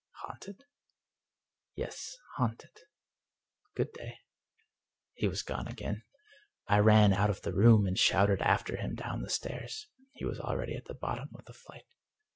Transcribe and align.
"Haunted?"" 0.25 0.65
Yes, 1.75 2.17
haunted. 2.37 2.71
Good 3.75 3.93
day." 3.93 4.17
He 5.13 5.27
was 5.27 5.43
gone 5.43 5.67
again. 5.67 6.01
I 6.65 6.79
ran 6.79 7.13
out 7.13 7.29
of 7.29 7.43
the 7.43 7.53
room, 7.53 7.85
and 7.85 7.95
shouted 7.99 8.41
after 8.41 8.77
him 8.77 8.95
down 8.95 9.21
the 9.21 9.29
stairs. 9.29 9.89
He 10.13 10.25
was 10.25 10.39
already 10.39 10.75
at 10.75 10.85
the 10.85 10.95
bottom 10.95 11.29
of 11.35 11.45
the 11.45 11.53
flight. 11.53 11.85